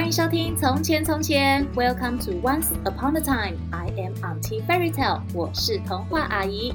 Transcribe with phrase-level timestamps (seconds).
[0.00, 3.58] 欢迎收听《从前从前》，Welcome to Once Upon a Time。
[3.70, 6.72] I am Auntie Fairy Tale，我是童话阿姨。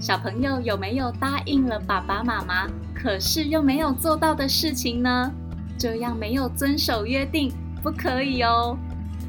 [0.00, 5.30] 小朋友有没有答应了爸爸妈妈，可是又没有做到的事情呢？
[5.78, 8.74] 这样没有遵守约定，不可以哦。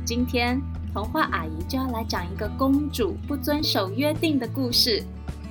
[0.05, 0.62] 今天
[0.94, 5.03] 童话阿姨就要来讲一个公主不遵守约定的故事。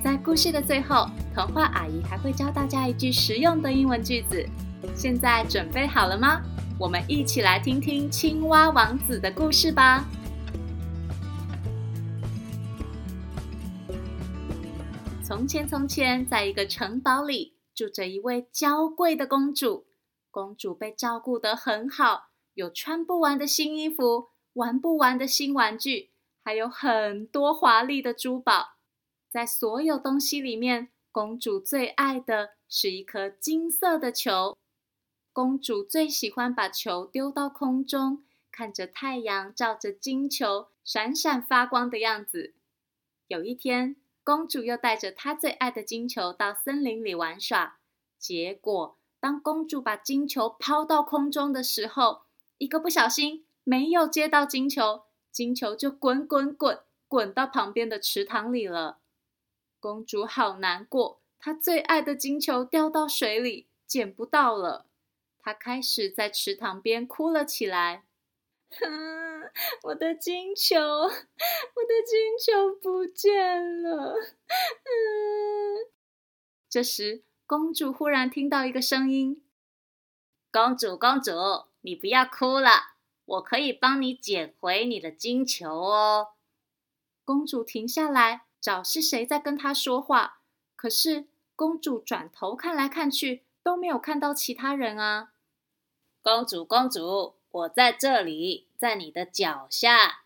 [0.03, 4.43] 在故事的最后，童话阿姨还会教大家一句实用的英文句子。
[4.95, 6.41] 现在准备好了吗？
[6.79, 10.05] 我们一起来听听青蛙王子的故事吧。
[15.23, 19.85] 从前，从前，在一个城堡里住着一位娇贵的公主。
[20.31, 26.11] 公主被照顾得很好，有穿不完的新衣服，玩不完的新玩具，
[26.43, 28.75] 还有很多华丽的珠宝。
[29.29, 34.57] 在所有东西里面，公主最爱的是一颗金色的球。
[35.39, 42.53] 公主最喜欢把球丢到空中，看着太阳照着金球闪闪发光的样子。
[43.27, 47.77] 有一天，公主又带着她最爱的金球到森林里玩耍。
[48.17, 52.23] 结果，当公主把金球抛到空中的时候，
[52.57, 58.97] 一个不小心没有接到金球，金球就滚滚滚滚到旁边的池塘里了。
[59.79, 64.87] 公主好难过，她最爱的金球掉到水里，捡不到了。
[65.41, 68.03] 他开始在池塘边哭了起来。
[68.71, 69.49] 哼，
[69.83, 74.13] 我的金球，我的金球不见了。
[74.13, 75.89] 嗯。
[76.69, 79.43] 这时，公主忽然听到一个声音
[80.51, 81.31] ：“公主，公主，
[81.81, 82.93] 你不要哭了，
[83.25, 86.33] 我可以帮你捡回你的金球哦。”
[87.25, 90.41] 公主停下来，找是谁在跟她说话。
[90.75, 93.45] 可是，公主转头看来看去。
[93.63, 95.31] 都没有看到其他人啊！
[96.21, 100.23] 公主，公主，我在这里，在你的脚下。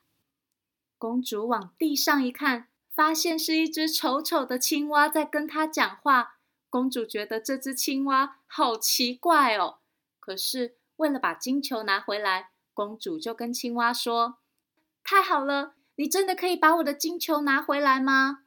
[0.97, 6.37] 公主往地上一看，发现是一只丑丑的青蛙在跟她讲话。
[6.69, 9.79] 公主觉得这只青蛙好奇怪哦。
[10.19, 14.37] 可是为了把金球拿回来，公主就跟青蛙说
[15.03, 18.45] ：“太好了，你真的可以把我的金球拿回来吗？”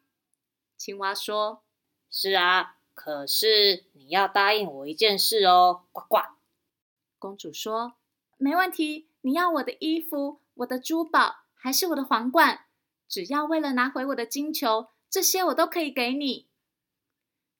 [0.77, 1.63] 青蛙说
[2.11, 6.19] ：“是啊。”可是你要答应我一件事哦，呱呱。
[7.19, 7.99] 公主说
[8.39, 12.65] ：“没问题，你要我的衣服、我的珠宝，还是我的皇冠？
[13.07, 16.49] 只要为了拿回我的金球，这些我都可以给你。”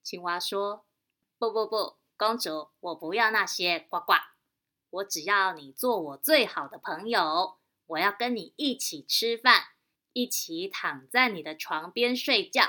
[0.03, 0.87] 青蛙说
[1.39, 4.15] ：“不不不，公主，我不要那些，呱呱。
[4.89, 9.65] 我只要你做我最好的朋友，我要跟你一起吃饭，
[10.15, 12.63] 一起躺在你的床边睡觉，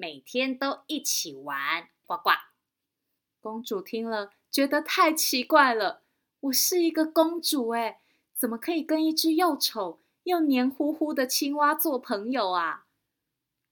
[0.00, 2.30] 每天都一起玩。”呱呱！
[3.38, 6.00] 公主听了，觉得太奇怪了。
[6.40, 8.00] 我是一个公主，哎，
[8.34, 12.86] 怎么可以跟一只又丑又黏糊糊的青蛙做朋友啊？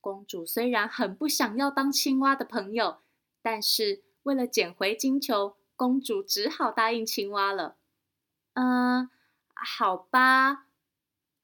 [0.03, 2.99] 公主虽然很不想要当青蛙的朋友，
[3.41, 7.77] 但是为了捡回金球，公主只好答应青蛙了。
[8.53, 9.09] 嗯，
[9.55, 10.66] 好吧。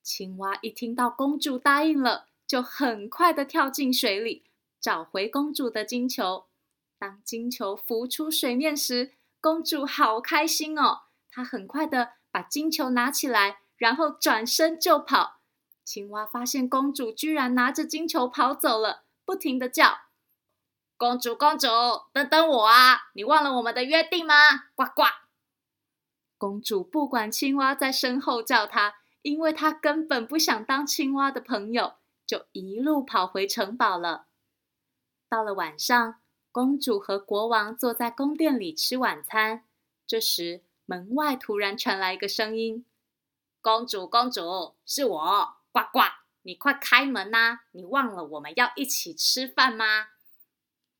[0.03, 4.45] 青蛙一听到公主答应了，就很快的跳进水里，
[4.85, 6.45] 找回公主的金球。
[6.99, 11.05] 当金球浮出水面时，公主好开心哦！
[11.31, 15.41] 她很快的把金球拿起来，然后转身就跑。
[15.87, 20.01] 青蛙发现公主居然拿着金球跑走了，不停的叫
[20.99, 21.67] ：“公主，公主，
[22.13, 23.05] 等等我啊！
[23.15, 24.35] 你忘了我们的约定吗？”
[24.77, 25.05] 呱呱！
[26.37, 31.95] 公主不管青蛙在身后叫她，因为她根本不想当青蛙的朋友，
[32.27, 34.27] 就一路跑回城堡了。
[35.35, 36.21] 到了晚上。
[36.53, 39.65] 公主和国王坐在宫殿里吃晚餐，
[40.07, 42.87] 这时门外突然传来一个声音
[43.61, 46.03] ：“公主，公主，是我，呱呱，
[46.43, 47.63] 你快开门呐！
[47.73, 50.11] 你忘了我们要一起吃饭吗？”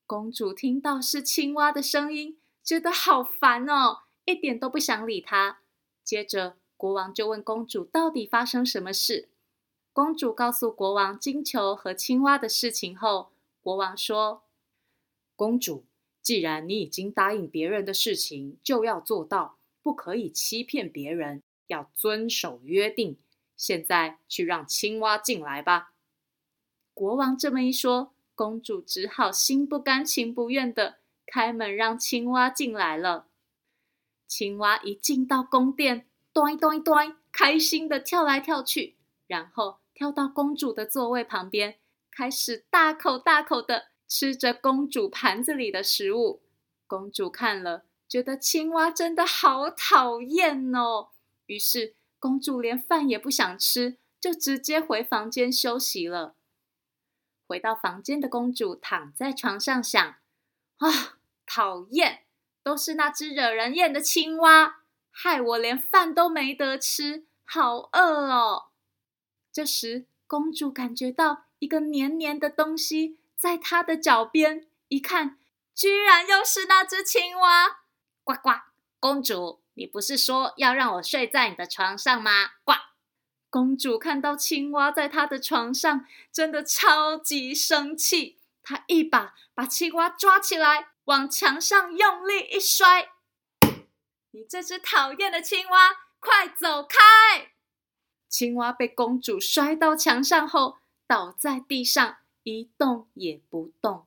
[0.05, 5.61] 公主听到是青蛙的声音，觉得好烦哦，一点都不想理他。
[6.03, 9.29] 接着，国王就问公主到底发生什么事。
[9.93, 13.31] 公主告诉国王金球和青蛙的事情后，
[13.65, 14.45] 国王说。
[15.37, 15.87] 公主，
[16.21, 23.19] 既然你已经答应别人的事情，就要做到，不可以欺骗别人，要遵守约定。
[23.57, 25.95] 现在去让青蛙进来吧。
[26.93, 33.29] 国王这么一说，公主只好心不甘情不愿的开门让青蛙进来了。
[34.27, 38.97] 青蛙一进到宫殿，咚咚咚，开心地跳来跳去，
[39.27, 41.79] 然后跳到公主的座位旁边，
[42.15, 43.89] 开始大口大口的。
[44.07, 46.43] 吃着公主盘子里的食物，
[46.87, 51.09] 公主看了觉得青蛙真的好讨厌哦。
[51.47, 56.37] 于是公主连饭也不想吃，就直接回房间休息了。
[57.49, 60.01] 回到房间的公主躺在床上想：
[60.77, 62.25] 啊，讨厌，
[62.63, 68.67] 都是那只惹人厌的青蛙，害我连饭都没得吃，好饿哦。
[69.51, 75.39] 这时，公主感觉到一个黏黏的东西在她的脚边，一看，
[75.75, 77.81] 居然又是那只青蛙！
[78.23, 78.51] 呱呱，
[79.01, 82.51] 公主，你不是说要让我睡在你的床上吗？
[82.65, 82.75] 呱！
[83.49, 88.39] 公主看到青蛙在她的床上，真的超级生气。
[88.63, 93.09] 她一把把青蛙抓起来，往墙上用力一摔。
[94.33, 97.53] 你这只讨厌的青蛙，快走开！
[98.29, 104.07] 青蛙被公主摔到墙上后，倒在地上，一动也不动。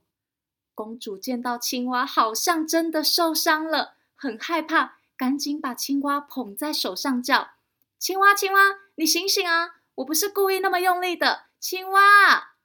[0.76, 7.52] 公主见到青蛙好像真的受伤了，很害怕，赶紧把青蛙捧在手上，叫
[7.98, 8.60] ：“青蛙，青蛙，
[8.96, 9.78] 你醒醒啊！
[9.96, 12.56] 我不是故意那么用力的，青蛙。”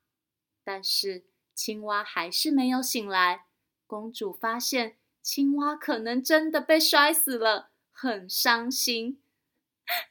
[0.63, 1.25] 但是
[1.55, 3.47] 青蛙还是没有醒来。
[3.87, 9.22] 公主发现青蛙可能真的被摔死了，很伤心。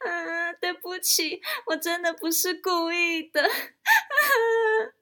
[0.04, 3.48] 嗯， 对不起，我真的不是故意的。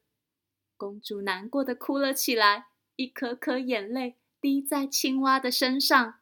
[0.76, 6.20] 公主难过的哭了起来，一颗颗眼泪滴在青蛙的身上。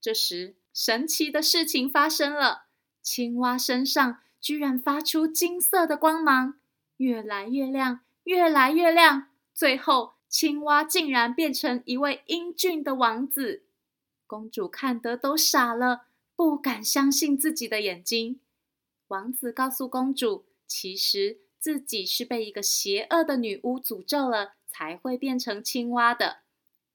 [0.00, 2.64] 这时，神奇的事情发生了，
[3.00, 6.58] 青蛙身上居然发出金色的光芒，
[6.96, 9.28] 越来越亮，越来越亮。
[9.54, 13.62] 最后，青蛙竟然变成一位英俊的王子。
[14.26, 16.06] 公主看得都傻了。
[16.34, 18.40] 不敢相信自己的眼睛。
[19.08, 26.38] 王子告诉公主，其实自己是被一个邪恶的女巫诅咒了，才会变成青蛙的。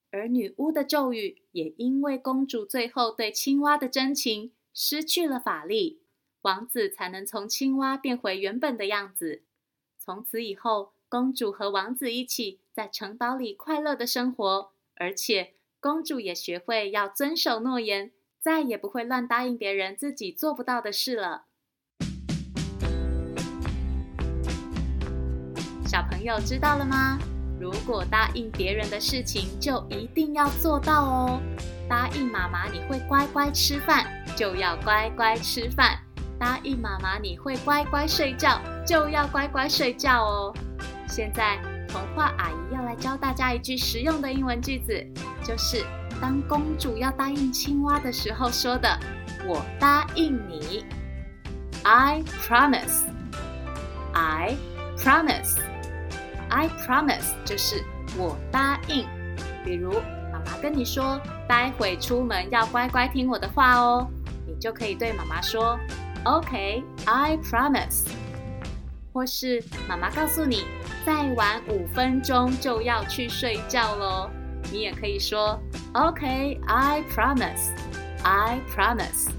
[0.10, 6.02] 而女巫的咒语也因为公主最后对青蛙的真情失去了法力，
[6.42, 9.44] 王子才能从青蛙变回原本的样子。
[10.00, 18.12] 从此以后，公主和王子一起在城堡里快乐的生活，而且公主也学会要遵守诺言。
[18.48, 21.48] 再也不会乱答应别人自己做不到的事了。
[25.86, 27.20] 小朋友知道了吗？
[27.60, 31.42] 如果答应别人的事情，就一定要做到哦。
[31.90, 34.08] 答应妈妈你会乖乖吃饭，
[34.38, 35.98] 就要乖乖吃饭；
[36.40, 40.56] 答应妈妈你会乖乖睡觉，就要乖乖睡觉哦。
[41.10, 41.60] 现在
[41.90, 45.06] 童话阿姨要来教大家一句实用的英文句子，
[45.44, 45.86] 就是。
[46.22, 49.00] 当公主要答应青蛙的时候说的
[49.48, 50.86] ：“我答应你。”
[51.84, 53.04] I promise.
[54.14, 54.58] I
[54.98, 55.58] promise.
[56.50, 57.84] I promise 就是
[58.18, 59.06] 我答应。
[59.64, 59.94] 比如
[60.32, 64.08] 妈妈跟你说，待会出门要乖乖听我的话哦，
[64.48, 65.78] 你就可以对妈妈说
[66.24, 68.08] ：“OK, I promise。”
[69.14, 70.64] 或是妈妈告诉你，
[71.06, 74.30] 再晚五分钟就要去睡觉喽。
[74.72, 75.60] 你也可以说
[75.94, 77.72] ，OK, I promise,
[78.24, 79.30] I promise。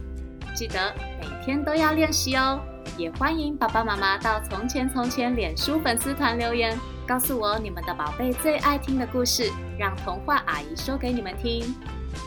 [0.54, 2.60] 记得每天都要练习哦。
[2.96, 6.76] 也欢迎爸爸妈妈到《从前从前》脸书粉丝团留言，
[7.06, 11.74] 告诉我你们的宝贝最爱听的故事，让童话阿姨说给你们听。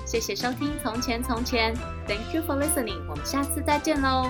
[0.05, 1.75] 谢谢收听《从前从前》
[2.07, 3.01] ，Thank you for listening。
[3.09, 4.29] 我们下次再见喽。